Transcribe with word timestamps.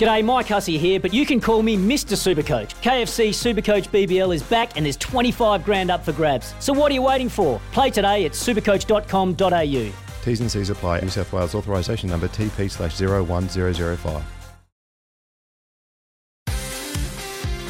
G'day, 0.00 0.24
Mike 0.24 0.48
Hussey 0.48 0.78
here, 0.78 0.98
but 0.98 1.12
you 1.12 1.26
can 1.26 1.42
call 1.42 1.62
me 1.62 1.76
Mr. 1.76 2.16
Supercoach. 2.16 2.70
KFC 2.80 3.28
Supercoach 3.28 3.90
BBL 3.90 4.34
is 4.34 4.42
back 4.42 4.78
and 4.78 4.86
there's 4.86 4.96
25 4.96 5.62
grand 5.62 5.90
up 5.90 6.02
for 6.02 6.12
grabs. 6.12 6.54
So 6.58 6.72
what 6.72 6.90
are 6.90 6.94
you 6.94 7.02
waiting 7.02 7.28
for? 7.28 7.60
Play 7.72 7.90
today 7.90 8.24
at 8.24 8.32
supercoach.com.au. 8.32 10.24
T's 10.24 10.40
and 10.40 10.50
C's 10.50 10.70
apply. 10.70 11.00
New 11.00 11.10
South 11.10 11.30
Wales 11.34 11.54
authorisation 11.54 12.08
number 12.08 12.28
TP 12.28 12.70
slash 12.70 12.98
01005. 12.98 14.24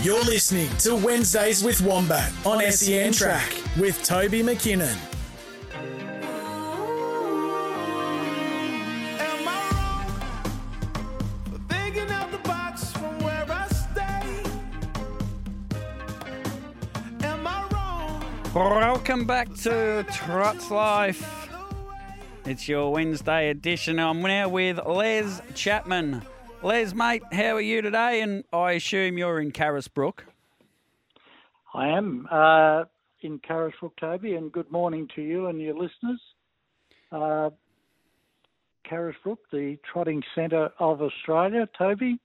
You're 0.04 0.24
listening 0.24 0.70
to 0.78 0.94
Wednesdays 0.94 1.64
with 1.64 1.82
Wombat 1.82 2.32
on 2.46 2.62
SEN 2.70 3.12
Track 3.12 3.52
with 3.76 4.00
Toby 4.04 4.44
McKinnon. 4.44 5.09
Welcome 18.54 19.26
back 19.26 19.54
to 19.58 20.04
Trots 20.12 20.72
Life. 20.72 21.48
It's 22.44 22.68
your 22.68 22.92
Wednesday 22.92 23.48
edition. 23.50 24.00
I'm 24.00 24.20
now 24.22 24.48
with 24.48 24.80
Les 24.84 25.40
Chapman. 25.54 26.22
Les, 26.60 26.92
mate, 26.92 27.22
how 27.30 27.54
are 27.54 27.60
you 27.60 27.80
today? 27.80 28.22
And 28.22 28.42
I 28.52 28.72
assume 28.72 29.18
you're 29.18 29.38
in 29.40 29.52
Carisbrook. 29.52 30.26
I 31.74 31.90
am 31.90 32.26
uh, 32.28 32.86
in 33.20 33.38
Carisbrook, 33.38 33.94
Toby, 34.00 34.34
and 34.34 34.50
good 34.50 34.72
morning 34.72 35.08
to 35.14 35.22
you 35.22 35.46
and 35.46 35.60
your 35.60 35.74
listeners. 35.74 36.20
Uh, 37.12 37.50
Carisbrook, 38.82 39.38
the 39.52 39.78
trotting 39.92 40.24
centre 40.34 40.70
of 40.80 41.00
Australia, 41.00 41.68
Toby. 41.78 42.18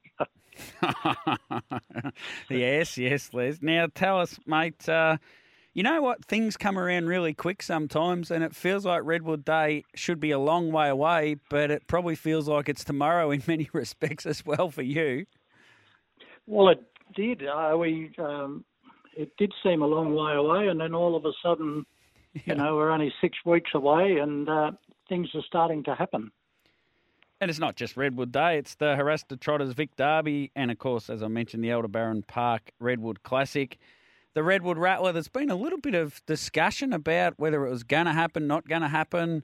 yes, 2.49 2.97
yes, 2.97 3.29
Les. 3.31 3.61
Now 3.61 3.85
tell 3.93 4.19
us, 4.19 4.39
mate. 4.47 4.89
Uh, 4.89 5.17
you 5.75 5.83
know 5.83 6.01
what? 6.01 6.23
Things 6.23 6.55
come 6.55 6.79
around 6.79 7.07
really 7.07 7.33
quick 7.33 7.61
sometimes, 7.61 8.31
and 8.31 8.45
it 8.45 8.55
feels 8.55 8.85
like 8.85 9.01
Redwood 9.03 9.43
Day 9.43 9.83
should 9.93 10.21
be 10.21 10.31
a 10.31 10.39
long 10.39 10.71
way 10.71 10.87
away, 10.87 11.35
but 11.49 11.69
it 11.69 11.85
probably 11.85 12.15
feels 12.15 12.47
like 12.47 12.69
it's 12.69 12.85
tomorrow 12.85 13.29
in 13.29 13.43
many 13.47 13.69
respects 13.73 14.25
as 14.25 14.43
well 14.45 14.71
for 14.71 14.81
you. 14.81 15.25
Well, 16.47 16.69
it 16.69 16.81
did. 17.13 17.45
Uh, 17.45 17.75
we 17.77 18.11
um, 18.17 18.63
it 19.17 19.35
did 19.37 19.51
seem 19.63 19.81
a 19.81 19.85
long 19.85 20.15
way 20.15 20.33
away, 20.33 20.69
and 20.69 20.79
then 20.79 20.93
all 20.93 21.13
of 21.13 21.25
a 21.25 21.33
sudden, 21.43 21.85
you 22.45 22.55
know, 22.55 22.77
we're 22.77 22.91
only 22.91 23.13
six 23.19 23.37
weeks 23.45 23.71
away, 23.73 24.19
and 24.21 24.47
uh, 24.47 24.71
things 25.09 25.27
are 25.35 25.43
starting 25.45 25.83
to 25.83 25.95
happen. 25.95 26.31
And 27.41 27.49
it's 27.49 27.59
not 27.59 27.75
just 27.75 27.97
Redwood 27.97 28.31
Day, 28.31 28.57
it's 28.57 28.75
the 28.75 28.95
Haras 28.95 29.23
des 29.23 29.35
Trotteurs 29.35 29.73
Vic 29.73 29.97
Derby, 29.97 30.53
and 30.55 30.71
of 30.71 30.79
course, 30.79 31.09
as 31.09 31.21
I 31.21 31.27
mentioned, 31.27 31.65
the 31.65 31.71
Elder 31.71 31.89
Baron 31.89 32.23
Park 32.23 32.71
Redwood 32.79 33.23
Classic. 33.23 33.77
The 34.35 34.43
Redwood 34.43 34.77
Rattler, 34.77 35.13
there's 35.13 35.29
been 35.29 35.49
a 35.49 35.55
little 35.55 35.79
bit 35.79 35.95
of 35.95 36.21
discussion 36.25 36.91
about 36.91 37.35
whether 37.37 37.65
it 37.65 37.69
was 37.69 37.83
going 37.83 38.05
to 38.05 38.11
happen, 38.11 38.47
not 38.47 38.67
going 38.67 38.81
to 38.81 38.89
happen. 38.89 39.43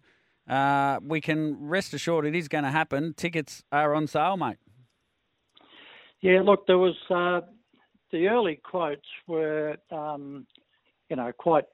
Uh, 0.49 0.99
we 1.01 1.21
can 1.21 1.55
rest 1.61 1.93
assured 1.93 2.25
it 2.25 2.35
is 2.35 2.49
going 2.49 2.65
to 2.65 2.71
happen. 2.71 3.13
Tickets 3.15 3.63
are 3.71 3.95
on 3.95 4.05
sale, 4.05 4.35
mate. 4.35 4.57
Yeah, 6.19 6.41
look, 6.43 6.67
there 6.67 6.77
was 6.77 6.95
uh, 7.09 7.39
the 8.11 8.27
early 8.27 8.59
quotes 8.69 9.07
were, 9.27 9.77
um, 9.91 10.45
you 11.09 11.15
know, 11.15 11.31
quite 11.37 11.65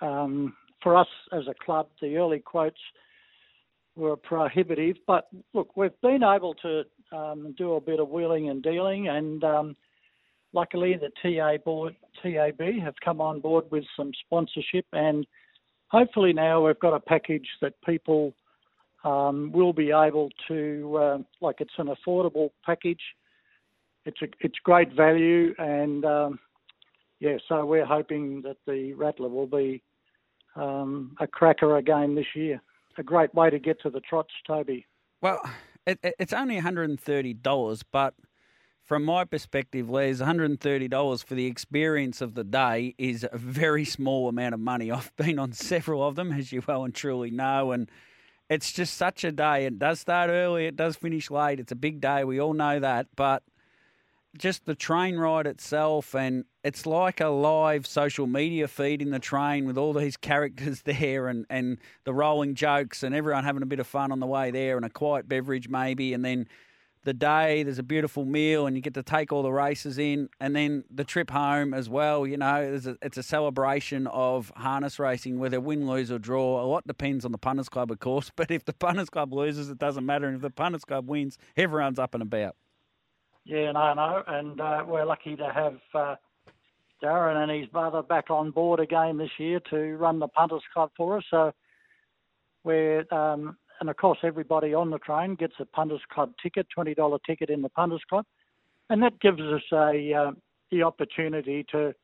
um, 0.00 0.56
for 0.82 0.96
us 0.96 1.06
as 1.32 1.44
a 1.48 1.54
club. 1.64 1.86
The 2.02 2.16
early 2.16 2.40
quotes 2.40 2.80
were 3.94 4.16
prohibitive, 4.16 4.96
but 5.06 5.28
look, 5.52 5.76
we've 5.76 6.00
been 6.02 6.24
able 6.24 6.54
to 6.54 6.82
um, 7.12 7.54
do 7.56 7.74
a 7.74 7.80
bit 7.80 8.00
of 8.00 8.08
wheeling 8.08 8.48
and 8.48 8.64
dealing, 8.64 9.06
and 9.06 9.44
um, 9.44 9.76
luckily 10.54 10.96
the 10.96 11.10
TA 11.22 11.58
board, 11.62 11.94
TAB, 12.22 12.60
have 12.82 12.94
come 13.04 13.20
on 13.20 13.40
board 13.40 13.64
with 13.70 13.84
some 13.96 14.12
sponsorship, 14.24 14.86
and 14.92 15.26
hopefully 15.88 16.32
now 16.32 16.66
we've 16.66 16.78
got 16.78 16.94
a 16.94 17.00
package 17.00 17.48
that 17.60 17.74
people 17.84 18.32
um, 19.04 19.52
will 19.52 19.74
be 19.74 19.90
able 19.90 20.30
to, 20.48 20.96
uh, 20.96 21.18
like, 21.42 21.56
it's 21.60 21.74
an 21.76 21.88
affordable 21.88 22.50
package 22.64 23.02
it's 24.04 24.20
a, 24.22 24.26
it's 24.40 24.58
great 24.62 24.92
value, 24.92 25.54
and 25.58 26.04
um, 26.04 26.38
yeah, 27.20 27.36
so 27.48 27.64
we're 27.64 27.86
hoping 27.86 28.42
that 28.42 28.56
the 28.66 28.92
Rattler 28.94 29.28
will 29.28 29.46
be 29.46 29.82
um, 30.56 31.16
a 31.20 31.26
cracker 31.26 31.76
again 31.78 32.14
this 32.14 32.26
year. 32.34 32.60
A 32.98 33.02
great 33.02 33.34
way 33.34 33.50
to 33.50 33.58
get 33.58 33.80
to 33.82 33.90
the 33.90 34.00
trots, 34.00 34.30
Toby. 34.46 34.86
Well, 35.20 35.40
it, 35.86 35.98
it, 36.02 36.14
it's 36.18 36.32
only 36.32 36.60
$130, 36.60 37.82
but 37.90 38.14
from 38.84 39.04
my 39.04 39.24
perspective, 39.24 39.88
Les, 39.88 40.20
$130 40.20 41.24
for 41.24 41.34
the 41.34 41.46
experience 41.46 42.20
of 42.20 42.34
the 42.34 42.44
day 42.44 42.94
is 42.98 43.26
a 43.30 43.38
very 43.38 43.84
small 43.84 44.28
amount 44.28 44.52
of 44.52 44.60
money. 44.60 44.90
I've 44.90 45.14
been 45.16 45.38
on 45.38 45.52
several 45.52 46.06
of 46.06 46.16
them, 46.16 46.32
as 46.32 46.52
you 46.52 46.62
well 46.66 46.84
and 46.84 46.94
truly 46.94 47.30
know, 47.30 47.72
and 47.72 47.90
it's 48.50 48.72
just 48.72 48.94
such 48.94 49.24
a 49.24 49.32
day. 49.32 49.64
It 49.64 49.78
does 49.78 50.00
start 50.00 50.28
early, 50.28 50.66
it 50.66 50.76
does 50.76 50.96
finish 50.96 51.30
late. 51.30 51.60
It's 51.60 51.72
a 51.72 51.76
big 51.76 52.00
day, 52.00 52.24
we 52.24 52.38
all 52.38 52.52
know 52.52 52.78
that, 52.78 53.06
but 53.16 53.42
just 54.36 54.66
the 54.66 54.74
train 54.74 55.16
ride 55.16 55.46
itself, 55.46 56.14
and 56.14 56.44
it's 56.62 56.84
like 56.84 57.20
a 57.22 57.28
live 57.28 57.86
social 57.86 58.26
media 58.26 58.68
feed 58.68 59.00
in 59.00 59.12
the 59.12 59.18
train 59.18 59.66
with 59.66 59.78
all 59.78 59.94
these 59.94 60.18
characters 60.18 60.82
there 60.84 61.28
and, 61.28 61.46
and 61.48 61.78
the 62.04 62.12
rolling 62.12 62.54
jokes 62.54 63.02
and 63.02 63.14
everyone 63.14 63.44
having 63.44 63.62
a 63.62 63.66
bit 63.66 63.80
of 63.80 63.86
fun 63.86 64.12
on 64.12 64.20
the 64.20 64.26
way 64.26 64.50
there 64.50 64.76
and 64.76 64.84
a 64.84 64.90
quiet 64.90 65.26
beverage 65.26 65.70
maybe. 65.70 66.12
And 66.12 66.22
then 66.22 66.48
the 67.04 67.14
day, 67.14 67.62
there's 67.62 67.78
a 67.78 67.84
beautiful 67.84 68.24
meal 68.24 68.66
and 68.66 68.76
you 68.76 68.82
get 68.82 68.94
to 68.94 69.02
take 69.02 69.32
all 69.32 69.42
the 69.42 69.52
races 69.52 69.98
in. 69.98 70.28
And 70.40 70.54
then 70.54 70.84
the 70.90 71.04
trip 71.04 71.30
home 71.30 71.72
as 71.74 71.88
well, 71.88 72.26
you 72.26 72.36
know, 72.36 72.56
it's 72.56 72.86
a, 72.86 72.96
it's 73.02 73.16
a 73.16 73.22
celebration 73.22 74.06
of 74.08 74.52
harness 74.56 74.98
racing, 74.98 75.38
whether 75.38 75.60
win, 75.60 75.86
lose, 75.86 76.10
or 76.10 76.18
draw. 76.18 76.62
A 76.62 76.66
lot 76.66 76.86
depends 76.86 77.24
on 77.24 77.32
the 77.32 77.38
punters 77.38 77.68
club, 77.68 77.90
of 77.90 78.00
course. 78.00 78.30
But 78.36 78.50
if 78.50 78.64
the 78.64 78.72
punters 78.72 79.10
club 79.10 79.32
loses, 79.32 79.70
it 79.70 79.78
doesn't 79.78 80.04
matter. 80.04 80.26
And 80.26 80.36
if 80.36 80.42
the 80.42 80.50
punters 80.50 80.84
club 80.84 81.08
wins, 81.08 81.38
everyone's 81.56 81.98
up 81.98 82.14
and 82.14 82.22
about. 82.22 82.56
Yeah, 83.44 83.72
no, 83.72 83.94
no, 83.94 84.22
and 84.26 84.60
uh, 84.60 84.84
we're 84.86 85.04
lucky 85.04 85.36
to 85.36 85.52
have 85.52 85.76
uh, 85.94 86.16
Darren 87.02 87.42
and 87.42 87.60
his 87.60 87.68
brother 87.68 88.02
back 88.02 88.30
on 88.30 88.50
board 88.50 88.80
again 88.80 89.18
this 89.18 89.30
year 89.38 89.60
to 89.70 89.96
run 89.96 90.18
the 90.18 90.28
punters 90.28 90.62
club 90.72 90.90
for 90.96 91.18
us. 91.18 91.24
So 91.30 91.52
we're, 92.64 93.04
um, 93.12 93.58
and 93.80 93.90
of 93.90 93.96
course, 93.96 94.18
everybody 94.22 94.74
on 94.74 94.90
the 94.90 94.98
train 94.98 95.34
gets 95.34 95.54
a 95.58 95.64
punters 95.64 96.02
club 96.12 96.32
ticket, 96.42 96.66
twenty 96.74 96.94
dollar 96.94 97.18
ticket 97.26 97.50
in 97.50 97.62
the 97.62 97.68
punters 97.68 98.02
club, 98.08 98.24
and 98.90 99.02
that 99.02 99.20
gives 99.20 99.40
us 99.40 99.62
a 99.72 100.12
uh, 100.12 100.30
the 100.70 100.82
opportunity 100.82 101.64
to 101.70 101.94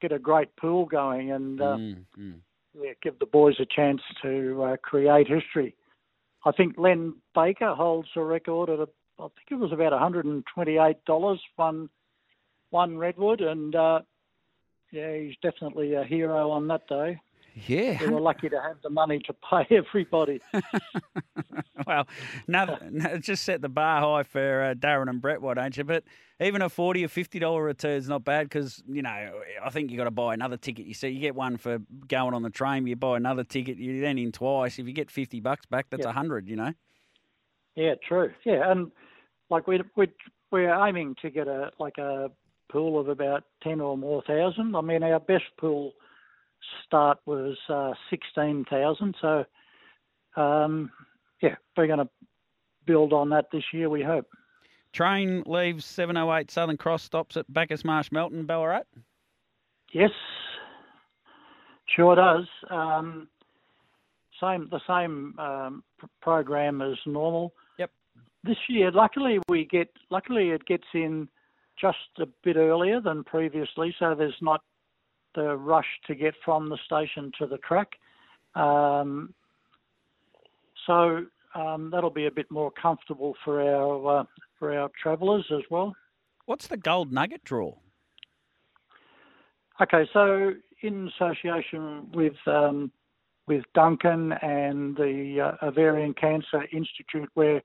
get 0.00 0.12
a 0.12 0.18
great 0.18 0.54
pool 0.56 0.86
going 0.86 1.32
and 1.32 1.60
uh, 1.60 1.76
Mm, 1.76 2.04
mm. 2.18 2.34
yeah, 2.80 2.92
give 3.02 3.18
the 3.18 3.26
boys 3.26 3.56
a 3.60 3.66
chance 3.66 4.00
to 4.22 4.62
uh, 4.62 4.76
create 4.78 5.28
history. 5.28 5.74
I 6.44 6.52
think 6.52 6.78
Len 6.78 7.14
Baker 7.34 7.74
holds 7.74 8.08
the 8.14 8.22
record 8.22 8.70
at 8.70 8.78
a, 8.78 8.88
I 9.18 9.24
think 9.24 9.50
it 9.50 9.54
was 9.56 9.72
about 9.72 9.92
$128 9.92 11.38
one 11.56 11.90
one 12.70 12.96
redwood, 12.96 13.40
and 13.40 13.74
uh, 13.74 14.00
yeah, 14.92 15.16
he's 15.18 15.34
definitely 15.42 15.94
a 15.94 16.04
hero 16.04 16.50
on 16.50 16.68
that 16.68 16.86
day. 16.88 17.20
Yeah. 17.66 17.98
We 18.00 18.08
were 18.08 18.20
lucky 18.20 18.48
to 18.48 18.60
have 18.60 18.80
the 18.82 18.90
money 18.90 19.18
to 19.20 19.32
pay 19.32 19.66
everybody. 19.76 20.40
well, 21.86 22.06
no, 22.46 22.78
no, 22.90 23.18
just 23.18 23.44
set 23.44 23.62
the 23.62 23.68
bar 23.68 24.00
high 24.00 24.22
for 24.22 24.62
uh, 24.62 24.74
Darren 24.74 25.08
and 25.08 25.20
Brett, 25.20 25.40
why 25.42 25.54
don't 25.54 25.76
you? 25.76 25.84
But 25.84 26.04
even 26.40 26.62
a 26.62 26.68
forty 26.68 27.04
or 27.04 27.08
fifty 27.08 27.38
dollar 27.38 27.62
return 27.62 27.96
is 27.96 28.08
not 28.08 28.24
bad 28.24 28.48
because 28.48 28.82
you 28.88 29.02
know 29.02 29.40
I 29.62 29.70
think 29.70 29.90
you've 29.90 29.98
got 29.98 30.04
to 30.04 30.10
buy 30.10 30.34
another 30.34 30.56
ticket. 30.56 30.86
You 30.86 30.94
see, 30.94 31.08
you 31.08 31.20
get 31.20 31.34
one 31.34 31.56
for 31.56 31.78
going 32.08 32.34
on 32.34 32.42
the 32.42 32.50
train, 32.50 32.86
you 32.86 32.96
buy 32.96 33.16
another 33.16 33.44
ticket, 33.44 33.76
you 33.78 34.00
then 34.00 34.18
in 34.18 34.32
twice. 34.32 34.78
If 34.78 34.86
you 34.86 34.92
get 34.92 35.10
fifty 35.10 35.40
bucks 35.40 35.66
back, 35.66 35.86
that's 35.90 36.04
a 36.06 36.08
Yeah. 36.08 36.12
hundred. 36.14 36.48
You 36.48 36.56
know. 36.56 36.72
Yeah, 37.76 37.94
true. 38.06 38.32
Yeah, 38.44 38.70
and 38.70 38.90
like 39.50 39.66
we 39.66 39.80
we 39.96 40.08
we're 40.50 40.72
aiming 40.86 41.16
to 41.22 41.30
get 41.30 41.46
a 41.48 41.70
like 41.78 41.98
a 41.98 42.30
pool 42.70 42.98
of 42.98 43.08
about 43.08 43.44
ten 43.62 43.80
or 43.80 43.96
more 43.96 44.22
thousand. 44.26 44.74
I 44.74 44.80
mean, 44.80 45.02
our 45.02 45.20
best 45.20 45.44
pool 45.58 45.92
start 46.84 47.18
was 47.26 47.56
uh, 47.68 47.92
sixteen 48.08 48.64
thousand. 48.68 49.16
So, 49.20 49.44
um, 50.36 50.90
yeah, 51.42 51.56
we're 51.76 51.86
going 51.86 51.98
to 52.00 52.08
build 52.86 53.12
on 53.12 53.30
that 53.30 53.46
this 53.52 53.64
year. 53.72 53.88
We 53.88 54.02
hope. 54.02 54.26
Train 54.92 55.44
leaves 55.46 55.84
708 55.84 56.50
Southern 56.50 56.76
Cross, 56.76 57.04
stops 57.04 57.36
at 57.36 57.52
Bacchus 57.52 57.84
Marsh, 57.84 58.10
Melton, 58.10 58.44
Ballarat. 58.44 58.82
Yes, 59.92 60.10
sure 61.94 62.16
does. 62.16 62.46
Um, 62.70 63.28
same 64.40 64.68
the 64.70 64.80
same 64.88 65.38
um, 65.38 65.84
pr- 65.98 66.06
program 66.20 66.82
as 66.82 66.96
normal. 67.06 67.54
Yep. 67.78 67.90
This 68.44 68.56
year, 68.68 68.90
luckily 68.90 69.38
we 69.48 69.64
get 69.64 69.88
luckily 70.10 70.50
it 70.50 70.64
gets 70.64 70.86
in 70.94 71.28
just 71.80 71.98
a 72.18 72.26
bit 72.44 72.56
earlier 72.56 73.00
than 73.00 73.24
previously, 73.24 73.94
so 73.98 74.14
there's 74.14 74.34
not 74.40 74.62
the 75.34 75.56
rush 75.56 75.86
to 76.06 76.14
get 76.14 76.34
from 76.44 76.68
the 76.68 76.78
station 76.84 77.32
to 77.38 77.46
the 77.46 77.58
track. 77.58 77.88
Um, 78.54 79.34
so 80.86 81.24
um, 81.54 81.90
that'll 81.92 82.10
be 82.10 82.26
a 82.26 82.30
bit 82.30 82.50
more 82.50 82.70
comfortable 82.70 83.34
for 83.44 83.60
our 83.60 84.20
uh, 84.20 84.24
for 84.58 84.76
our 84.76 84.90
travellers 85.00 85.46
as 85.52 85.62
well. 85.70 85.94
What's 86.46 86.66
the 86.66 86.76
gold 86.76 87.12
nugget 87.12 87.44
draw? 87.44 87.74
Okay, 89.80 90.08
so 90.12 90.52
in 90.82 91.08
association 91.08 92.10
with 92.12 92.34
um, 92.46 92.90
with 93.46 93.64
Duncan 93.74 94.32
and 94.32 94.96
the 94.96 95.56
uh, 95.62 95.66
Ovarian 95.66 96.14
Cancer 96.14 96.64
Institute, 96.72 97.28
we're 97.34 97.62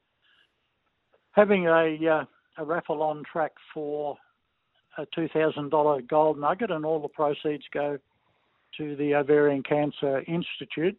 having 1.31 1.67
a 1.67 1.97
uh, 2.07 2.25
a 2.57 2.65
raffle 2.65 3.01
on 3.01 3.23
track 3.29 3.51
for 3.73 4.17
a 4.97 5.05
two 5.13 5.27
thousand 5.29 5.69
dollar 5.69 6.01
gold 6.01 6.39
nugget, 6.39 6.71
and 6.71 6.85
all 6.85 7.01
the 7.01 7.07
proceeds 7.07 7.63
go 7.73 7.97
to 8.77 8.95
the 8.95 9.15
Ovarian 9.15 9.63
Cancer 9.63 10.23
Institute. 10.27 10.97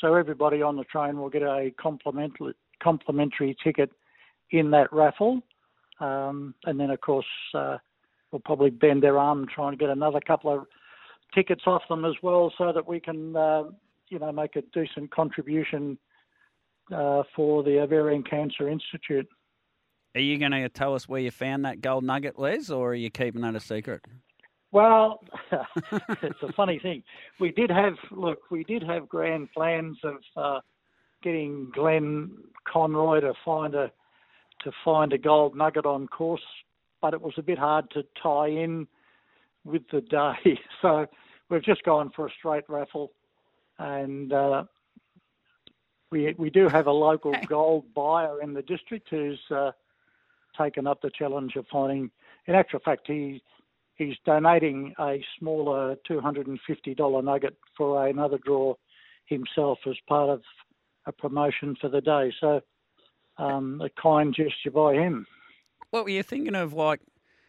So 0.00 0.14
everybody 0.14 0.62
on 0.62 0.76
the 0.76 0.84
train 0.84 1.18
will 1.18 1.30
get 1.30 1.42
a 1.42 1.72
complimentary 1.80 2.54
complimentary 2.82 3.56
ticket 3.62 3.90
in 4.50 4.70
that 4.70 4.92
raffle, 4.92 5.42
um, 6.00 6.54
and 6.64 6.78
then 6.78 6.90
of 6.90 7.00
course. 7.00 7.26
Uh, 7.54 7.78
will 8.30 8.40
probably 8.40 8.68
bend 8.68 9.02
their 9.02 9.18
arm 9.18 9.46
trying 9.48 9.72
to 9.72 9.78
get 9.78 9.88
another 9.88 10.20
couple 10.20 10.52
of 10.52 10.66
tickets 11.34 11.62
off 11.66 11.80
them 11.88 12.04
as 12.04 12.12
well, 12.22 12.52
so 12.58 12.72
that 12.74 12.86
we 12.86 13.00
can, 13.00 13.34
uh, 13.34 13.64
you 14.10 14.18
know, 14.18 14.30
make 14.30 14.54
a 14.54 14.60
decent 14.74 15.10
contribution 15.10 15.96
uh, 16.94 17.22
for 17.34 17.62
the 17.62 17.80
Ovarian 17.80 18.22
Cancer 18.22 18.68
Institute. 18.68 19.26
Are 20.18 20.20
you 20.20 20.36
going 20.36 20.50
to 20.50 20.68
tell 20.68 20.96
us 20.96 21.08
where 21.08 21.20
you 21.20 21.30
found 21.30 21.64
that 21.64 21.80
gold 21.80 22.02
nugget, 22.02 22.40
Les, 22.40 22.70
or 22.70 22.90
are 22.90 22.94
you 22.94 23.08
keeping 23.08 23.42
that 23.42 23.54
a 23.54 23.60
secret? 23.60 24.04
Well, 24.72 25.20
it's 25.52 26.42
a 26.42 26.52
funny 26.54 26.80
thing. 26.80 27.04
We 27.38 27.52
did 27.52 27.70
have 27.70 27.94
look, 28.10 28.40
we 28.50 28.64
did 28.64 28.82
have 28.82 29.08
grand 29.08 29.52
plans 29.52 29.96
of 30.02 30.16
uh, 30.36 30.58
getting 31.22 31.70
Glenn 31.72 32.32
Conroy 32.66 33.20
to 33.20 33.32
find 33.44 33.76
a 33.76 33.92
to 34.64 34.72
find 34.84 35.12
a 35.12 35.18
gold 35.18 35.54
nugget 35.56 35.86
on 35.86 36.08
course, 36.08 36.42
but 37.00 37.14
it 37.14 37.22
was 37.22 37.34
a 37.36 37.42
bit 37.42 37.56
hard 37.56 37.88
to 37.92 38.02
tie 38.20 38.48
in 38.48 38.88
with 39.64 39.82
the 39.92 40.00
day. 40.00 40.58
So 40.82 41.06
we've 41.48 41.62
just 41.62 41.84
gone 41.84 42.10
for 42.16 42.26
a 42.26 42.30
straight 42.36 42.64
raffle, 42.68 43.12
and 43.78 44.32
uh, 44.32 44.64
we 46.10 46.34
we 46.36 46.50
do 46.50 46.66
have 46.66 46.88
a 46.88 46.92
local 46.92 47.36
gold 47.46 47.84
buyer 47.94 48.42
in 48.42 48.52
the 48.52 48.62
district 48.62 49.10
who's 49.10 49.38
uh, 49.52 49.70
taken 50.58 50.86
up 50.86 51.00
the 51.00 51.10
challenge 51.10 51.56
of 51.56 51.66
finding. 51.70 52.10
In 52.46 52.54
actual 52.54 52.80
fact, 52.80 53.06
he 53.06 53.42
he's 53.94 54.16
donating 54.24 54.94
a 54.98 55.24
smaller 55.38 55.96
two 56.06 56.20
hundred 56.20 56.46
and 56.46 56.58
fifty 56.66 56.94
dollar 56.94 57.22
nugget 57.22 57.56
for 57.76 58.06
another 58.06 58.38
draw 58.44 58.74
himself 59.26 59.78
as 59.86 59.96
part 60.08 60.30
of 60.30 60.42
a 61.06 61.12
promotion 61.12 61.76
for 61.80 61.88
the 61.88 62.00
day. 62.00 62.32
So 62.40 62.60
um, 63.38 63.80
a 63.82 63.88
kind 64.00 64.34
gesture 64.34 64.70
by 64.70 64.94
him. 64.94 65.26
What 65.90 66.04
were 66.04 66.10
you 66.10 66.22
thinking 66.22 66.54
of, 66.54 66.74
like 66.74 67.00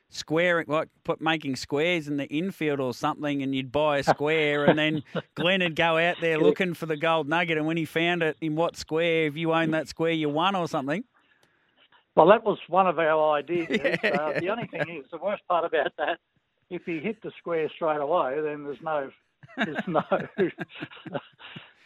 squaring, 0.10 0.66
like 0.68 0.90
put 1.04 1.22
making 1.22 1.56
squares 1.56 2.08
in 2.08 2.18
the 2.18 2.28
infield 2.28 2.80
or 2.80 2.94
something, 2.94 3.42
and 3.42 3.54
you'd 3.54 3.72
buy 3.72 4.00
a 4.00 4.04
square, 4.04 4.66
and 4.66 4.78
then 4.78 5.04
Glenn 5.36 5.62
would 5.62 5.76
go 5.76 5.98
out 5.98 6.18
there 6.22 6.38
looking 6.38 6.74
for 6.74 6.86
the 6.86 6.98
gold 6.98 7.28
nugget, 7.28 7.58
and 7.58 7.68
when 7.68 7.78
he 7.78 7.86
found 7.86 8.24
it 8.24 8.38
in 8.42 8.56
what 8.56 8.76
square, 8.76 9.28
if 9.28 9.36
you 9.36 9.54
own 9.54 9.72
that 9.72 9.88
square, 9.88 10.12
you 10.12 10.30
won 10.30 10.56
or 10.56 10.68
something. 10.68 11.04
Well, 12.16 12.28
that 12.28 12.44
was 12.44 12.58
one 12.68 12.88
of 12.88 13.00
our 13.00 13.34
ideas. 13.38 13.68
Uh, 14.04 14.40
the 14.40 14.50
only 14.50 14.68
thing 14.68 14.82
is, 14.90 15.06
the 15.12 15.18
worst 15.18 15.44
part 15.48 15.64
about 15.66 15.92
that, 15.98 16.20
if 16.70 16.84
he 16.86 17.00
hit 17.00 17.22
the 17.22 17.32
square 17.38 17.70
straight 17.74 18.00
away, 18.02 18.40
then 18.42 18.64
there's 18.64 18.82
no, 18.82 19.10
there's 19.58 19.88
no. 19.88 20.04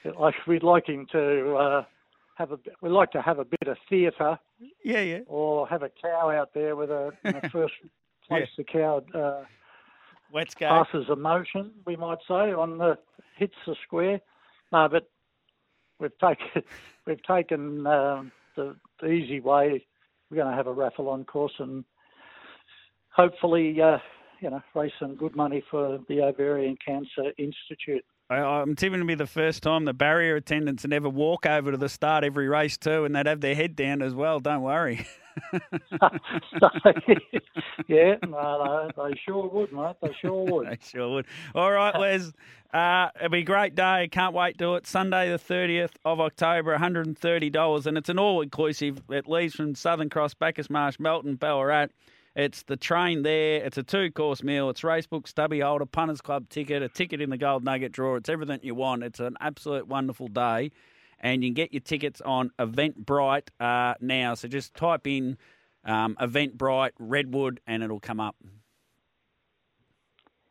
like 0.19 0.35
we'd 0.47 0.63
like 0.63 0.87
him 0.87 1.05
to 1.11 1.55
uh, 1.55 1.83
have 2.35 2.51
a, 2.51 2.59
we 2.81 2.89
like 2.89 3.11
to 3.11 3.21
have 3.21 3.39
a 3.39 3.45
bit 3.45 3.67
of 3.67 3.77
theatre, 3.89 4.37
Yeah, 4.83 5.01
yeah. 5.01 5.19
or 5.27 5.67
have 5.67 5.83
a 5.83 5.89
cow 5.89 6.29
out 6.29 6.53
there 6.53 6.75
with 6.75 6.89
a 6.89 7.11
you 7.23 7.31
know, 7.33 7.41
first 7.51 7.73
place 8.27 8.49
the 8.57 8.63
cow 8.63 9.03
uh, 9.13 9.43
Let's 10.33 10.55
go. 10.55 10.67
passes 10.67 11.05
emotion, 11.09 11.71
we 11.85 11.95
might 11.95 12.19
say, 12.27 12.53
on 12.53 12.77
the 12.77 12.97
hits 13.37 13.55
the 13.67 13.75
square. 13.83 14.19
No, 14.71 14.87
but 14.89 15.09
we've 15.99 16.17
taken 16.19 16.63
we've 17.05 17.23
taken 17.23 17.85
um, 17.87 18.31
the, 18.55 18.75
the 18.99 19.07
easy 19.11 19.39
way. 19.39 19.85
We're 20.33 20.41
going 20.41 20.51
to 20.51 20.57
have 20.57 20.65
a 20.65 20.73
raffle 20.73 21.09
on 21.09 21.25
course 21.25 21.53
and 21.59 21.85
hopefully, 23.15 23.79
uh, 23.79 23.99
you 24.39 24.49
know, 24.49 24.63
raise 24.73 24.91
some 24.99 25.15
good 25.15 25.35
money 25.35 25.63
for 25.69 25.99
the 26.09 26.21
Ovarian 26.23 26.75
Cancer 26.83 27.31
Institute. 27.37 28.03
I'm 28.29 28.75
tipping 28.75 28.99
to 28.99 29.05
be 29.05 29.15
the 29.15 29.27
first 29.27 29.63
time 29.63 29.85
the 29.85 29.93
barrier 29.93 30.35
attendants 30.35 30.83
would 30.83 30.93
ever 30.93 31.09
walk 31.09 31.45
over 31.45 31.71
to 31.71 31.77
the 31.77 31.89
start 31.89 32.23
every 32.23 32.47
race 32.47 32.77
too, 32.77 33.05
and 33.05 33.15
they'd 33.15 33.27
have 33.27 33.41
their 33.41 33.55
head 33.55 33.75
down 33.75 34.01
as 34.01 34.13
well. 34.13 34.39
Don't 34.39 34.61
worry. 34.61 35.05
yeah, 37.87 38.15
no, 38.23 38.27
no, 38.27 38.89
they 38.95 39.13
sure 39.25 39.47
would, 39.49 39.71
mate. 39.73 39.95
They 40.01 40.15
sure 40.21 40.45
would. 40.51 40.67
They 40.67 40.77
sure 40.83 41.09
would. 41.09 41.25
All 41.55 41.71
right, 41.71 41.97
Les. 41.99 42.31
Uh, 42.73 43.09
it'll 43.17 43.29
be 43.29 43.39
a 43.39 43.43
great 43.43 43.75
day. 43.75 44.07
Can't 44.11 44.33
wait 44.33 44.57
to 44.57 44.75
it. 44.75 44.87
Sunday, 44.87 45.29
the 45.29 45.37
30th 45.37 45.91
of 46.05 46.19
October, 46.19 46.75
$130. 46.75 47.85
And 47.85 47.97
it's 47.97 48.09
an 48.09 48.17
all 48.17 48.41
inclusive. 48.41 49.01
It 49.09 49.27
leaves 49.27 49.53
from 49.53 49.75
Southern 49.75 50.09
Cross, 50.09 50.35
Bacchus 50.35 50.69
Marsh, 50.71 50.99
Melton, 50.99 51.35
Ballarat. 51.35 51.87
It's 52.35 52.63
the 52.63 52.77
train 52.77 53.21
there. 53.21 53.63
It's 53.63 53.77
a 53.77 53.83
two 53.83 54.11
course 54.11 54.41
meal. 54.41 54.69
It's 54.69 54.81
racebook, 54.81 55.27
stubby 55.27 55.59
holder, 55.59 55.85
punters 55.85 56.21
club 56.21 56.49
ticket, 56.49 56.81
a 56.81 56.89
ticket 56.89 57.21
in 57.21 57.29
the 57.29 57.37
gold 57.37 57.63
nugget 57.63 57.91
drawer. 57.91 58.17
It's 58.17 58.29
everything 58.29 58.59
you 58.63 58.73
want. 58.73 59.03
It's 59.03 59.19
an 59.19 59.37
absolute 59.39 59.87
wonderful 59.87 60.27
day. 60.27 60.71
And 61.19 61.43
you 61.43 61.49
can 61.49 61.53
get 61.53 61.73
your 61.73 61.81
tickets 61.81 62.21
on 62.21 62.51
Eventbrite 62.59 63.49
uh, 63.59 63.93
now. 64.01 64.33
So 64.33 64.47
just 64.47 64.73
type 64.73 65.07
in 65.07 65.37
um, 65.85 66.17
Eventbrite 66.19 66.91
Redwood 66.97 67.61
and 67.67 67.83
it'll 67.83 67.99
come 67.99 68.19
up. 68.19 68.35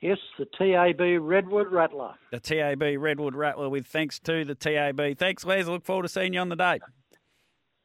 Yes, 0.00 0.18
the 0.38 0.46
TAB 0.46 1.00
Redwood 1.22 1.70
Rattler. 1.70 2.14
The 2.30 2.40
TAB 2.40 2.82
Redwood 2.98 3.34
Rattler 3.34 3.68
with 3.68 3.86
thanks 3.86 4.18
to 4.20 4.44
the 4.44 4.54
TAB. 4.54 5.16
Thanks, 5.16 5.44
Les. 5.44 5.66
I 5.66 5.70
look 5.70 5.84
forward 5.84 6.02
to 6.02 6.08
seeing 6.08 6.32
you 6.32 6.40
on 6.40 6.48
the 6.48 6.56
day. 6.56 6.80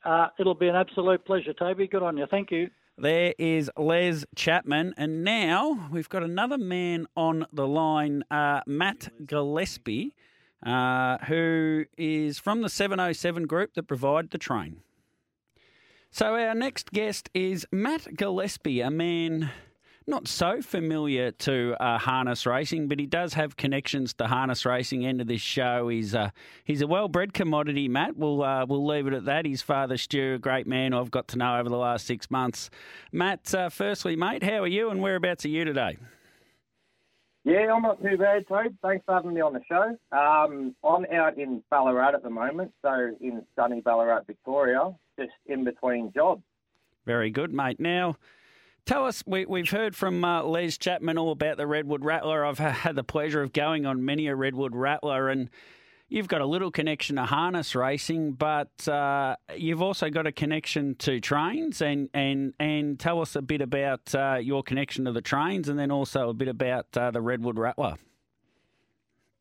Uh, 0.03 0.27
it'll 0.39 0.55
be 0.55 0.67
an 0.67 0.75
absolute 0.75 1.25
pleasure, 1.25 1.53
Toby. 1.53 1.87
Good 1.87 2.01
on 2.01 2.17
you. 2.17 2.25
Thank 2.29 2.51
you. 2.51 2.69
There 2.99 3.35
is 3.37 3.69
Les 3.77 4.25
Chapman. 4.35 4.95
And 4.97 5.23
now 5.23 5.87
we've 5.91 6.09
got 6.09 6.23
another 6.23 6.57
man 6.57 7.05
on 7.15 7.45
the 7.53 7.67
line, 7.67 8.23
uh, 8.31 8.61
Matt 8.65 9.09
Gillespie, 9.23 10.15
uh, 10.65 11.19
who 11.25 11.85
is 11.95 12.39
from 12.39 12.61
the 12.61 12.69
707 12.69 13.45
group 13.45 13.75
that 13.75 13.83
provide 13.83 14.31
the 14.31 14.39
train. 14.39 14.81
So 16.09 16.35
our 16.35 16.55
next 16.55 16.91
guest 16.91 17.29
is 17.35 17.67
Matt 17.71 18.15
Gillespie, 18.15 18.81
a 18.81 18.89
man 18.89 19.51
not 20.07 20.27
so 20.27 20.61
familiar 20.61 21.31
to 21.31 21.75
uh, 21.79 21.97
harness 21.97 22.45
racing, 22.45 22.87
but 22.87 22.97
he 22.99 23.05
does 23.05 23.33
have 23.33 23.57
connections 23.57 24.13
to 24.13 24.27
harness 24.27 24.65
racing. 24.65 25.05
End 25.05 25.19
of 25.19 25.27
this 25.27 25.41
show, 25.41 25.89
he's 25.89 26.15
uh, 26.15 26.29
he's 26.63 26.81
a 26.81 26.87
well-bred 26.87 27.33
commodity. 27.33 27.89
Matt, 27.89 28.15
we'll 28.15 28.41
uh, 28.41 28.65
we'll 28.65 28.85
leave 28.85 29.07
it 29.07 29.13
at 29.13 29.25
that. 29.25 29.45
His 29.45 29.61
father 29.61 29.97
Stu, 29.97 30.35
a 30.35 30.39
great 30.39 30.65
man 30.65 30.93
I've 30.93 31.11
got 31.11 31.27
to 31.29 31.37
know 31.37 31.59
over 31.59 31.69
the 31.69 31.77
last 31.77 32.05
six 32.05 32.31
months. 32.31 32.69
Matt, 33.11 33.53
uh, 33.53 33.69
firstly, 33.69 34.15
mate, 34.15 34.43
how 34.43 34.63
are 34.63 34.67
you, 34.67 34.89
and 34.89 35.01
whereabouts 35.01 35.45
are 35.45 35.49
you 35.49 35.65
today? 35.65 35.97
Yeah, 37.43 37.73
I'm 37.73 37.81
not 37.81 38.01
too 38.01 38.17
bad, 38.17 38.45
Toad. 38.47 38.77
Thanks 38.81 39.05
for 39.05 39.13
having 39.13 39.33
me 39.33 39.39
on 39.39 39.53
the 39.53 39.61
show. 39.69 39.97
Um, 40.11 40.75
I'm 40.83 41.05
out 41.13 41.37
in 41.37 41.63
Ballarat 41.69 42.15
at 42.15 42.23
the 42.23 42.29
moment, 42.29 42.73
so 42.81 43.11
in 43.21 43.41
sunny 43.55 43.79
Ballarat, 43.79 44.23
Victoria, 44.27 44.93
just 45.17 45.31
in 45.45 45.63
between 45.63 46.11
jobs. 46.13 46.43
Very 47.05 47.29
good, 47.29 47.53
mate. 47.53 47.79
Now, 47.79 48.17
tell 48.87 49.05
us, 49.05 49.23
we, 49.27 49.45
we've 49.45 49.69
heard 49.69 49.95
from 49.95 50.23
uh, 50.23 50.41
Les 50.43 50.77
Chapman 50.77 51.17
all 51.17 51.31
about 51.31 51.57
the 51.57 51.67
Redwood 51.67 52.03
Rattler. 52.03 52.45
I've 52.45 52.57
had 52.57 52.95
the 52.95 53.03
pleasure 53.03 53.43
of 53.43 53.53
going 53.53 53.85
on 53.85 54.03
many 54.03 54.27
a 54.27 54.35
Redwood 54.35 54.75
Rattler, 54.75 55.29
and 55.29 55.49
you've 56.07 56.29
got 56.29 56.41
a 56.41 56.45
little 56.45 56.71
connection 56.71 57.17
to 57.17 57.25
harness 57.25 57.75
racing, 57.75 58.31
but 58.31 58.87
uh, 58.87 59.35
you've 59.55 59.81
also 59.81 60.09
got 60.09 60.25
a 60.25 60.31
connection 60.31 60.95
to 60.95 61.19
trains. 61.19 61.81
And, 61.81 62.09
and, 62.13 62.53
and 62.59 62.97
tell 62.97 63.21
us 63.21 63.35
a 63.35 63.41
bit 63.41 63.61
about 63.61 64.15
uh, 64.15 64.39
your 64.41 64.63
connection 64.63 65.05
to 65.05 65.11
the 65.11 65.21
trains, 65.21 65.69
and 65.69 65.77
then 65.77 65.91
also 65.91 66.29
a 66.29 66.33
bit 66.33 66.47
about 66.47 66.87
uh, 66.95 67.11
the 67.11 67.21
Redwood 67.21 67.59
Rattler. 67.59 67.95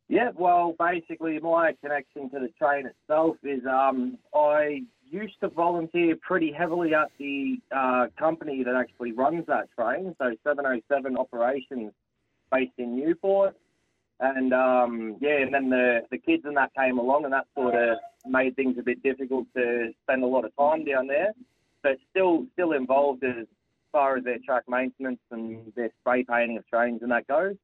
Yeah, 0.09 0.31
well, 0.37 0.75
basically, 0.79 1.38
my 1.41 1.75
connection 1.83 2.31
to 2.31 2.41
the 2.41 2.50
train 2.61 2.87
itself 2.87 3.37
is 3.43 3.61
um, 3.67 4.19
I 4.35 4.83
used 5.10 5.38
to 5.40 5.48
volunteer 5.48 6.16
pretty 6.16 6.52
heavily 6.52 6.94
at 6.94 7.10
the 7.18 7.56
uh, 7.75 8.06
company 8.18 8.62
that 8.64 8.75
actually 8.75 9.12
runs 9.12 9.44
that 9.46 9.68
train, 9.78 10.14
so 10.18 10.32
707 10.44 11.16
Operations, 11.16 11.92
based 12.52 12.72
in 12.78 12.96
Newport. 12.96 13.56
And 14.18 14.54
um, 14.54 15.16
yeah, 15.20 15.42
and 15.42 15.52
then 15.52 15.68
the 15.68 16.00
the 16.10 16.16
kids 16.16 16.44
and 16.46 16.56
that 16.56 16.75
came 16.75 16.98
along, 16.98 17.25
and 17.25 17.32
that 17.34 17.46
sort 17.54 17.75
of 17.75 17.98
made 18.26 18.56
things 18.56 18.76
a 18.78 18.82
bit 18.82 19.02
difficult 19.02 19.46
to 19.54 19.92
spend 20.04 20.22
a 20.22 20.26
lot 20.26 20.46
of 20.46 20.56
time 20.56 20.86
down 20.86 21.06
there. 21.06 21.32
But 21.82 21.98
still, 22.10 22.46
still 22.54 22.72
involved 22.72 23.25
as 23.25 23.46
far 23.92 24.16
as 24.16 24.25
their 24.25 24.38
track 24.44 24.64
maintenance 24.68 25.20
and 25.30 25.72
their 25.76 25.90
spray 26.00 26.25
painting 26.25 26.56
of 26.56 26.66
trains 26.66 27.02
and 27.02 27.10
that 27.10 27.26
goes. 27.26 27.56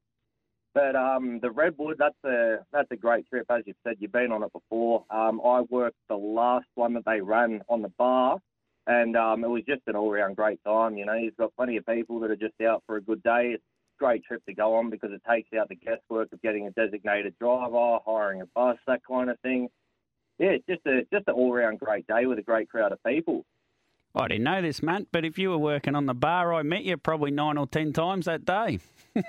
But 0.73 0.95
um, 0.95 1.39
the 1.39 1.51
Redwood, 1.51 1.97
that's 1.99 2.15
a 2.25 2.65
that's 2.71 2.89
a 2.89 2.95
great 2.95 3.27
trip, 3.29 3.45
as 3.49 3.61
you've 3.65 3.75
said. 3.83 3.97
You've 3.99 4.11
been 4.11 4.31
on 4.31 4.43
it 4.43 4.51
before. 4.51 5.05
Um, 5.11 5.39
I 5.45 5.61
worked 5.69 5.97
the 6.09 6.15
last 6.15 6.65
one 6.75 6.93
that 6.95 7.05
they 7.05 7.21
ran 7.21 7.61
on 7.69 7.83
the 7.83 7.91
bar, 7.97 8.39
and 8.87 9.15
um, 9.15 9.43
it 9.43 9.49
was 9.49 9.63
just 9.67 9.81
an 9.85 9.95
all-round 9.95 10.35
great 10.35 10.59
time. 10.63 10.97
You 10.97 11.05
know, 11.05 11.13
you've 11.13 11.37
got 11.37 11.55
plenty 11.55 11.77
of 11.77 11.85
people 11.85 12.19
that 12.21 12.31
are 12.31 12.35
just 12.35 12.59
out 12.67 12.81
for 12.87 12.95
a 12.95 13.01
good 13.01 13.21
day. 13.21 13.51
It's 13.53 13.63
a 13.63 14.03
great 14.03 14.23
trip 14.23 14.43
to 14.47 14.53
go 14.55 14.73
on 14.75 14.89
because 14.89 15.11
it 15.11 15.21
takes 15.29 15.49
out 15.53 15.69
the 15.69 15.75
guesswork 15.75 16.33
of 16.33 16.41
getting 16.41 16.65
a 16.65 16.71
designated 16.71 17.35
driver, 17.39 17.99
hiring 18.03 18.41
a 18.41 18.47
bus, 18.55 18.77
that 18.87 19.01
kind 19.07 19.29
of 19.29 19.39
thing. 19.41 19.69
Yeah, 20.39 20.49
it's 20.49 20.65
just 20.67 20.81
a 20.87 21.01
just 21.13 21.27
an 21.27 21.35
all-round 21.35 21.79
great 21.79 22.07
day 22.07 22.25
with 22.25 22.39
a 22.39 22.43
great 22.43 22.67
crowd 22.67 22.91
of 22.91 23.03
people. 23.03 23.45
I 24.15 24.27
didn't 24.27 24.43
know 24.43 24.61
this, 24.61 24.83
Matt, 24.83 25.07
but 25.11 25.25
if 25.25 25.39
you 25.39 25.49
were 25.49 25.57
working 25.57 25.95
on 25.95 26.05
the 26.05 26.13
bar, 26.13 26.53
I 26.53 26.61
met 26.61 26.83
you 26.83 26.97
probably 26.97 27.31
nine 27.31 27.57
or 27.57 27.65
ten 27.65 27.93
times 27.93 28.25
that 28.25 28.45
day. 28.45 28.79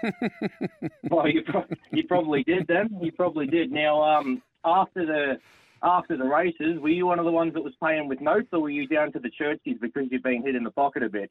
well, 1.11 1.26
you, 1.29 1.43
pro- 1.43 1.64
you 1.91 2.07
probably 2.07 2.43
did 2.43 2.67
then. 2.67 2.99
You 3.00 3.12
probably 3.12 3.47
did. 3.47 3.73
Now, 3.73 4.03
um, 4.03 4.43
after 4.64 5.07
the 5.07 5.38
after 5.85 6.17
the 6.17 6.25
races, 6.25 6.81
were 6.81 6.88
you 6.88 7.07
one 7.07 7.19
of 7.19 7.26
the 7.26 7.31
ones 7.31 7.53
that 7.55 7.62
was 7.62 7.75
playing 7.79 8.09
with 8.09 8.21
notes, 8.21 8.49
or 8.53 8.61
were 8.61 8.71
you 8.71 8.88
down 8.88 9.12
to 9.12 9.19
the 9.19 9.31
churches 9.31 9.75
because 9.81 10.05
you've 10.11 10.23
been 10.23 10.43
hit 10.43 10.55
in 10.55 10.64
the 10.64 10.71
pocket 10.71 11.03
a 11.03 11.09
bit? 11.09 11.31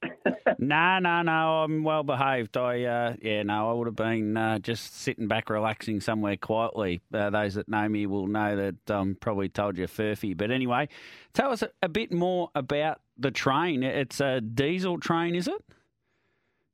no, 0.59 0.99
no, 0.99 1.21
no. 1.23 1.63
I'm 1.63 1.83
well 1.83 2.03
behaved. 2.03 2.55
I, 2.55 2.83
uh, 2.83 3.15
yeah, 3.21 3.43
no, 3.43 3.69
I 3.69 3.73
would 3.73 3.87
have 3.87 3.95
been 3.95 4.37
uh, 4.37 4.59
just 4.59 4.95
sitting 5.01 5.27
back, 5.27 5.49
relaxing 5.49 5.99
somewhere 5.99 6.37
quietly. 6.37 7.01
Uh, 7.11 7.31
those 7.31 7.55
that 7.55 7.67
know 7.67 7.89
me 7.89 8.05
will 8.05 8.27
know 8.27 8.55
that 8.55 8.91
um, 8.91 9.17
probably 9.19 9.49
told 9.49 9.77
you 9.77 9.87
furphy. 9.87 10.37
But 10.37 10.51
anyway, 10.51 10.87
tell 11.33 11.51
us 11.51 11.63
a, 11.63 11.69
a 11.81 11.89
bit 11.89 12.13
more 12.13 12.49
about 12.53 13.01
the 13.17 13.31
train. 13.31 13.81
It's 13.81 14.19
a 14.19 14.39
diesel 14.39 14.99
train, 14.99 15.35
is 15.35 15.47
it? 15.47 15.63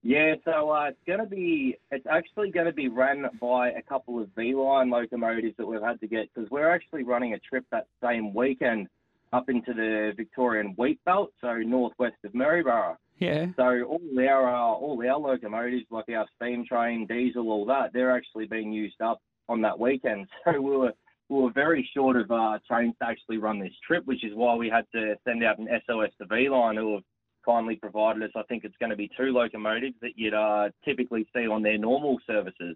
Yeah, 0.02 0.36
so 0.46 0.70
uh, 0.70 0.90
it's 0.90 0.98
going 1.06 1.20
to 1.20 1.26
be, 1.26 1.76
it's 1.92 2.06
actually 2.10 2.52
going 2.52 2.68
to 2.68 2.74
be 2.74 2.88
run 2.88 3.26
by 3.42 3.72
a 3.72 3.82
couple 3.82 4.22
of 4.22 4.30
V/Line 4.36 4.90
locomotives 4.90 5.56
that 5.58 5.66
we've 5.66 5.82
had 5.82 6.00
to 6.00 6.08
get 6.08 6.34
because 6.34 6.50
we're 6.50 6.70
actually 6.70 7.04
running 7.04 7.34
a 7.34 7.40
trip 7.40 7.66
that 7.72 7.88
same 8.02 8.34
weekend 8.34 8.88
up 9.34 9.50
into 9.50 9.74
the 9.74 10.14
Victorian 10.16 10.74
wheat 10.78 11.00
belt, 11.06 11.32
so 11.42 11.58
northwest 11.58 12.16
of 12.24 12.34
Maryborough. 12.34 12.96
Yeah. 13.20 13.48
So 13.58 13.84
all 13.84 14.00
our 14.18 14.56
uh, 14.56 14.74
all 14.74 15.04
our 15.06 15.20
locomotives, 15.20 15.86
like 15.92 16.06
our 16.10 16.26
steam 16.38 16.66
train, 16.66 17.06
diesel, 17.06 17.50
all 17.50 17.66
that, 17.66 17.92
they're 17.94 18.16
actually 18.16 18.46
being 18.46 18.72
used 18.72 19.02
up 19.02 19.22
on 19.50 19.62
that 19.62 19.78
weekend. 19.78 20.28
So 20.46 20.62
we 20.62 20.78
were 20.78 20.94
we 21.28 21.42
were 21.42 21.52
very 21.52 21.88
short 21.94 22.16
of 22.16 22.32
uh, 22.32 22.60
trains 22.68 22.96
to 23.02 23.08
actually 23.08 23.38
run 23.38 23.60
this 23.60 23.74
trip, 23.86 24.06
which 24.06 24.24
is 24.24 24.32
why 24.34 24.56
we 24.56 24.70
had 24.70 24.86
to 24.94 25.16
send 25.26 25.44
out 25.44 25.60
an 25.60 25.68
SOS 25.86 26.10
to 26.20 26.26
V/Line, 26.26 26.78
who 26.78 26.96
have 26.96 27.04
kindly 27.46 27.76
provided 27.76 28.24
us. 28.24 28.32
I 28.36 28.44
think 28.44 28.64
it's 28.64 28.76
going 28.80 28.90
to 28.92 28.96
be 28.96 29.10
two 29.18 29.32
locomotives 29.32 29.96
that 30.02 30.12
you'd 30.16 30.34
uh, 30.34 30.70
typically 30.86 31.28
see 31.36 31.48
on 31.48 31.64
their 31.64 31.78
normal 31.78 32.18
services. 32.26 32.76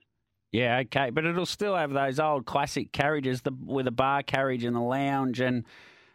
Yeah, 0.51 0.81
okay, 0.85 1.09
but 1.09 1.25
it'll 1.25 1.47
still 1.47 1.75
have 1.75 1.91
those 1.91 2.19
old 2.19 2.45
classic 2.45 2.91
carriages 2.91 3.41
the, 3.41 3.51
with 3.65 3.87
a 3.87 3.91
bar 3.91 4.21
carriage 4.21 4.63
and 4.63 4.75
a 4.75 4.81
lounge, 4.81 5.39
and 5.39 5.65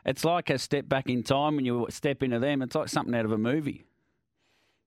it's 0.07 0.25
like 0.25 0.49
a 0.49 0.59
step 0.59 0.88
back 0.88 1.09
in 1.09 1.25
time 1.25 1.57
when 1.57 1.64
you 1.64 1.87
step 1.90 2.23
into 2.23 2.38
them. 2.38 2.62
It's 2.62 2.76
like 2.76 2.88
something 2.88 3.14
out 3.14 3.25
of 3.25 3.33
a 3.33 3.38
movie. 3.38 3.85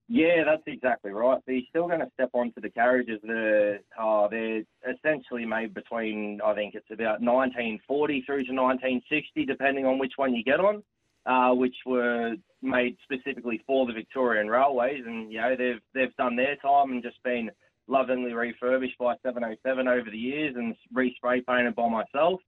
Yeah, 0.07 0.43
that's 0.45 0.63
exactly 0.67 1.11
right. 1.11 1.39
You're 1.47 1.61
still 1.69 1.87
going 1.87 1.99
to 1.99 2.09
step 2.13 2.29
onto 2.33 2.59
the 2.59 2.69
carriages. 2.69 3.19
The 3.23 3.79
uh, 3.97 4.27
they're 4.29 4.63
essentially 4.89 5.45
made 5.45 5.73
between 5.73 6.39
I 6.43 6.53
think 6.53 6.75
it's 6.75 6.89
about 6.91 7.21
1940 7.21 8.23
through 8.25 8.43
to 8.45 8.53
1960, 8.53 9.45
depending 9.45 9.85
on 9.85 9.99
which 9.99 10.13
one 10.15 10.33
you 10.33 10.43
get 10.43 10.59
on 10.59 10.83
uh, 11.25 11.51
which 11.51 11.75
were 11.85 12.35
made 12.61 12.97
specifically 13.03 13.61
for 13.65 13.85
the 13.85 13.93
Victorian 13.93 14.47
Railways, 14.47 15.03
and 15.05 15.31
you 15.31 15.39
know 15.39 15.55
they've 15.57 15.81
they've 15.93 16.15
done 16.15 16.35
their 16.35 16.55
time 16.57 16.91
and 16.91 17.03
just 17.03 17.21
been 17.23 17.51
lovingly 17.87 18.33
refurbished 18.33 18.97
by 18.97 19.15
707 19.23 19.87
over 19.87 20.09
the 20.09 20.17
years 20.17 20.55
and 20.55 20.75
re-spray 20.93 21.41
painted 21.41 21.75
by 21.75 21.89
myself. 21.89 22.39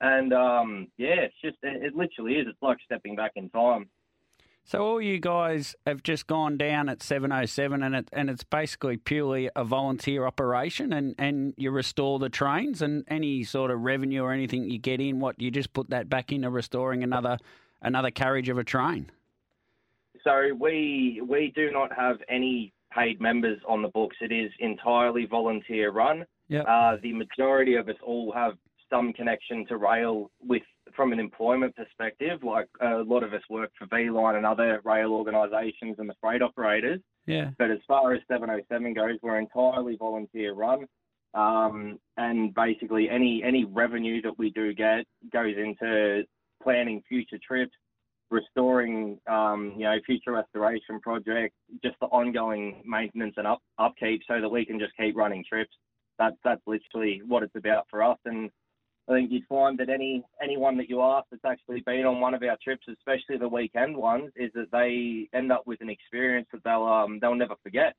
And 0.00 0.32
um, 0.32 0.88
yeah, 0.96 1.26
it's 1.26 1.34
just 1.42 1.58
it, 1.62 1.82
it 1.82 1.94
literally 1.94 2.34
is. 2.34 2.46
It's 2.48 2.62
like 2.62 2.78
stepping 2.84 3.16
back 3.16 3.32
in 3.36 3.50
time. 3.50 3.88
So 4.64 4.86
all 4.86 5.00
you 5.00 5.18
guys 5.18 5.74
have 5.86 6.02
just 6.02 6.26
gone 6.26 6.56
down 6.56 6.88
at 6.88 7.02
707 7.02 7.82
and 7.82 7.94
it 7.94 8.08
and 8.12 8.30
it's 8.30 8.44
basically 8.44 8.98
purely 8.98 9.50
a 9.56 9.64
volunteer 9.64 10.26
operation 10.26 10.92
and, 10.92 11.14
and 11.18 11.54
you 11.56 11.70
restore 11.70 12.18
the 12.18 12.28
trains 12.28 12.82
and 12.82 13.04
any 13.08 13.42
sort 13.42 13.70
of 13.70 13.80
revenue 13.80 14.22
or 14.22 14.32
anything 14.32 14.70
you 14.70 14.78
get 14.78 15.00
in, 15.00 15.18
what 15.18 15.40
you 15.40 15.50
just 15.50 15.72
put 15.72 15.90
that 15.90 16.08
back 16.08 16.30
into 16.30 16.50
restoring 16.50 17.02
another 17.02 17.38
another 17.82 18.10
carriage 18.10 18.48
of 18.48 18.58
a 18.58 18.64
train? 18.64 19.10
So 20.24 20.54
we 20.58 21.22
we 21.26 21.52
do 21.54 21.70
not 21.70 21.92
have 21.96 22.18
any 22.28 22.72
paid 22.92 23.20
members 23.20 23.58
on 23.66 23.82
the 23.82 23.88
books. 23.88 24.16
It 24.20 24.32
is 24.32 24.50
entirely 24.58 25.26
volunteer 25.26 25.90
run. 25.90 26.24
Yep. 26.48 26.64
Uh, 26.68 26.96
the 27.02 27.12
majority 27.12 27.76
of 27.76 27.88
us 27.88 27.96
all 28.04 28.32
have 28.32 28.54
some 28.90 29.12
connection 29.12 29.64
to 29.66 29.76
rail 29.76 30.30
with 30.42 30.62
from 30.94 31.12
an 31.12 31.20
employment 31.20 31.74
perspective. 31.76 32.42
Like 32.42 32.68
a 32.80 32.96
lot 32.96 33.22
of 33.22 33.32
us 33.32 33.42
work 33.48 33.70
for 33.78 33.86
V/Line 33.86 34.34
and 34.34 34.44
other 34.44 34.80
rail 34.84 35.12
organisations 35.12 35.96
and 35.98 36.08
the 36.08 36.14
freight 36.20 36.42
operators. 36.42 37.00
Yeah. 37.26 37.50
But 37.58 37.70
as 37.70 37.78
far 37.86 38.12
as 38.12 38.20
707 38.28 38.94
goes, 38.94 39.18
we're 39.22 39.38
entirely 39.38 39.96
volunteer 39.96 40.52
run. 40.52 40.86
Um, 41.32 42.00
and 42.16 42.52
basically, 42.54 43.08
any 43.08 43.42
any 43.44 43.64
revenue 43.64 44.20
that 44.22 44.36
we 44.36 44.50
do 44.50 44.74
get 44.74 45.06
goes 45.32 45.54
into 45.56 46.24
planning 46.62 47.02
future 47.08 47.38
trips, 47.46 47.72
restoring, 48.30 49.18
um, 49.28 49.74
you 49.76 49.84
know, 49.84 49.96
future 50.06 50.32
restoration 50.32 51.00
projects, 51.00 51.56
just 51.82 51.96
the 52.00 52.06
ongoing 52.06 52.82
maintenance 52.86 53.34
and 53.36 53.46
up, 53.46 53.60
upkeep 53.78 54.22
so 54.28 54.40
that 54.40 54.48
we 54.48 54.64
can 54.64 54.78
just 54.78 54.96
keep 54.96 55.16
running 55.16 55.44
trips. 55.48 55.72
That's 56.18 56.36
that's 56.44 56.62
literally 56.66 57.22
what 57.26 57.42
it's 57.42 57.56
about 57.56 57.86
for 57.90 58.02
us. 58.02 58.18
And 58.24 58.50
I 59.08 59.14
think 59.14 59.32
you'd 59.32 59.46
find 59.48 59.78
that 59.78 59.88
any 59.88 60.22
anyone 60.42 60.76
that 60.76 60.88
you 60.88 61.00
ask 61.02 61.26
that's 61.30 61.44
actually 61.44 61.82
been 61.84 62.06
on 62.06 62.20
one 62.20 62.34
of 62.34 62.42
our 62.42 62.56
trips, 62.62 62.86
especially 62.88 63.38
the 63.38 63.48
weekend 63.48 63.96
ones, 63.96 64.30
is 64.36 64.50
that 64.54 64.70
they 64.70 65.28
end 65.36 65.50
up 65.50 65.66
with 65.66 65.80
an 65.80 65.90
experience 65.90 66.46
that 66.52 66.62
they'll 66.62 66.84
um, 66.84 67.18
they'll 67.20 67.34
never 67.34 67.56
forget. 67.62 67.94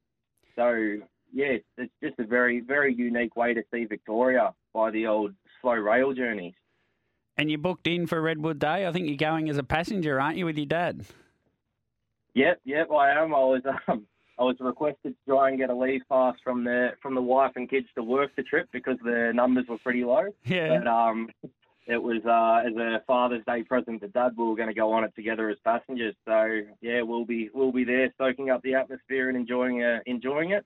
So 0.55 0.97
yeah, 1.33 1.47
it's, 1.47 1.65
it's 1.77 1.93
just 2.01 2.19
a 2.19 2.25
very 2.25 2.61
very 2.61 2.93
unique 2.93 3.35
way 3.35 3.53
to 3.53 3.63
see 3.73 3.85
Victoria 3.85 4.53
by 4.73 4.91
the 4.91 5.07
old 5.07 5.33
slow 5.61 5.73
rail 5.73 6.13
journeys. 6.13 6.53
And 7.41 7.49
you 7.49 7.57
booked 7.57 7.87
in 7.87 8.05
for 8.05 8.21
Redwood 8.21 8.59
Day. 8.59 8.85
I 8.85 8.91
think 8.91 9.07
you're 9.07 9.17
going 9.17 9.49
as 9.49 9.57
a 9.57 9.63
passenger, 9.63 10.21
aren't 10.21 10.37
you, 10.37 10.45
with 10.45 10.57
your 10.57 10.67
dad? 10.67 11.03
Yep, 12.35 12.61
yep, 12.65 12.91
I 12.91 13.19
am. 13.19 13.33
I 13.33 13.39
was 13.39 13.63
um, 13.87 14.05
I 14.37 14.43
was 14.43 14.57
requested 14.59 15.15
to 15.15 15.17
try 15.27 15.49
and 15.49 15.57
get 15.57 15.71
a 15.71 15.75
leave 15.75 16.01
pass 16.07 16.35
from 16.43 16.63
the 16.63 16.89
from 17.01 17.15
the 17.15 17.21
wife 17.23 17.53
and 17.55 17.67
kids 17.67 17.87
to 17.95 18.03
work 18.03 18.29
the 18.35 18.43
trip 18.43 18.69
because 18.71 18.97
the 19.03 19.31
numbers 19.33 19.65
were 19.67 19.79
pretty 19.79 20.03
low. 20.03 20.25
Yeah. 20.45 20.77
But 20.77 20.87
um, 20.87 21.29
it 21.87 21.97
was 21.97 22.21
uh, 22.27 22.69
as 22.69 22.75
a 22.77 23.03
Father's 23.07 23.43
Day 23.47 23.63
present 23.63 24.01
to 24.01 24.07
Dad. 24.09 24.33
We 24.37 24.43
were 24.43 24.55
going 24.55 24.69
to 24.69 24.75
go 24.75 24.93
on 24.93 25.03
it 25.03 25.15
together 25.15 25.49
as 25.49 25.57
passengers. 25.63 26.13
So 26.25 26.61
yeah, 26.79 27.01
we'll 27.01 27.25
be 27.25 27.49
we'll 27.55 27.71
be 27.71 27.85
there, 27.85 28.13
soaking 28.19 28.51
up 28.51 28.61
the 28.61 28.75
atmosphere 28.75 29.29
and 29.29 29.35
enjoying 29.35 29.81
uh, 29.81 29.97
enjoying 30.05 30.51
it. 30.51 30.63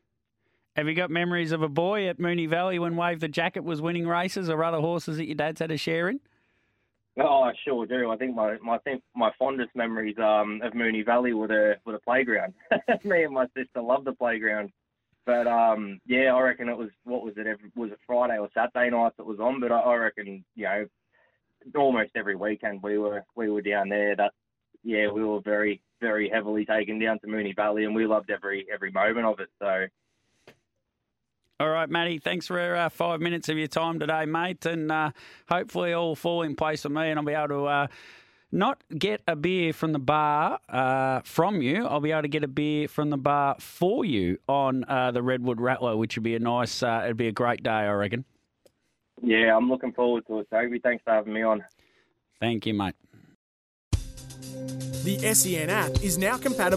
Have 0.76 0.90
you 0.90 0.94
got 0.94 1.10
memories 1.10 1.54
of 1.54 1.62
a 1.62 1.70
boy 1.70 2.10
at 2.10 2.20
Moonee 2.20 2.50
Valley 2.50 2.80
when 2.80 2.98
Wave 2.98 3.22
the 3.22 3.30
Jacket 3.30 3.64
was 3.64 3.82
winning 3.82 4.10
races, 4.10 4.50
or 4.50 4.62
other 4.62 4.82
horses 4.82 5.16
that 5.16 5.26
your 5.26 5.36
dad's 5.36 5.62
had 5.62 5.72
a 5.72 5.78
share 5.78 6.10
in? 6.10 6.20
Oh, 7.18 7.44
I 7.44 7.54
sure 7.64 7.86
do. 7.86 8.12
I 8.12 8.18
think 8.18 8.36
my 8.36 8.58
my 8.62 8.78
think 8.80 9.02
my 9.16 9.32
fondest 9.40 9.70
memories 9.74 10.18
um, 10.18 10.62
of 10.64 10.74
Moonee 10.74 11.06
Valley 11.06 11.34
were 11.34 11.48
the 11.48 11.76
were 11.86 11.94
the 11.94 12.00
playground. 12.00 12.54
Me 13.04 13.24
and 13.24 13.34
my 13.34 13.46
sister 13.56 13.82
loved 13.82 14.06
the 14.06 14.14
playground. 14.14 14.70
But 15.26 15.48
um, 15.48 16.00
yeah, 16.06 16.34
I 16.34 16.42
reckon 16.42 16.68
it 16.68 16.78
was 16.78 16.90
what 17.04 17.24
was 17.24 17.34
it? 17.38 17.48
Every, 17.48 17.72
was 17.76 17.92
it 17.92 18.00
Friday 18.06 18.38
or 18.38 18.50
Saturday 18.54 18.90
night 18.90 19.14
that 19.18 19.26
was 19.26 19.40
on? 19.40 19.62
But 19.62 19.72
I, 19.72 19.80
I 19.80 19.96
reckon 19.96 20.44
you 20.56 20.66
know, 20.66 20.86
almost 21.76 22.12
every 22.16 22.36
weekend 22.36 22.84
we 22.84 22.98
were 22.98 23.24
we 23.36 23.50
were 23.50 23.62
down 23.62 23.88
there. 23.88 24.16
That 24.16 24.34
yeah, 24.84 25.10
we 25.10 25.24
were 25.24 25.40
very 25.40 25.82
very 26.02 26.30
heavily 26.30 26.66
taken 26.66 27.00
down 27.00 27.20
to 27.20 27.28
Moonee 27.28 27.56
Valley, 27.56 27.86
and 27.86 27.96
we 27.96 28.06
loved 28.06 28.30
every 28.30 28.68
every 28.72 28.92
moment 28.92 29.26
of 29.26 29.40
it. 29.40 29.50
So 29.60 29.86
all 31.60 31.70
right, 31.70 31.90
Matty. 31.90 32.20
Thanks 32.20 32.48
for 32.48 32.76
uh, 32.76 32.90
five 32.90 33.22
minutes 33.22 33.48
of 33.48 33.58
your 33.58 33.68
time 33.68 34.00
today, 34.00 34.26
mate, 34.26 34.66
and 34.66 34.92
uh, 34.92 35.12
hopefully 35.48 35.94
all 35.94 36.16
fall 36.16 36.42
in 36.42 36.56
place 36.56 36.82
for 36.82 36.90
me, 36.90 37.10
and 37.10 37.18
I'll 37.18 37.26
be 37.26 37.34
able 37.34 37.48
to 37.48 37.66
uh, 37.66 37.88
not 38.52 38.84
get 38.98 39.22
a 39.28 39.36
beer 39.36 39.72
from 39.72 39.94
the 39.94 40.00
bar 40.00 40.60
uh, 40.68 41.22
from 41.24 41.62
you. 41.62 41.86
I'll 41.86 42.02
be 42.02 42.12
able 42.12 42.24
to 42.24 42.28
get 42.28 42.44
a 42.44 42.50
beer 42.50 42.88
from 42.90 43.10
the 43.10 43.18
bar 43.18 43.56
for 43.60 44.04
you 44.04 44.38
on 44.50 44.84
uh, 44.88 45.12
the 45.12 45.24
Redwood 45.24 45.62
Rattler, 45.62 45.96
which 45.96 46.18
would 46.18 46.24
be 46.24 46.36
a 46.36 46.40
nice. 46.40 46.84
Uh, 46.84 47.02
it'd 47.06 47.18
be 47.18 47.28
a 47.28 47.34
great 47.34 47.64
day, 47.64 47.70
I 47.70 47.92
reckon. 47.92 48.26
Yeah, 49.22 49.56
I'm 49.56 49.70
looking 49.70 49.94
forward 49.94 50.28
to 50.28 50.40
it, 50.40 50.48
Toby. 50.52 50.80
Thanks 50.80 51.04
for 51.06 51.14
having 51.14 51.34
me 51.34 51.42
on. 51.42 51.64
Thank 52.42 52.66
you, 52.66 52.74
mate. 52.74 52.96
The 55.06 55.20
SEN 55.34 55.70
app 55.70 56.04
is 56.04 56.18
now 56.18 56.36
compatible 56.38 56.74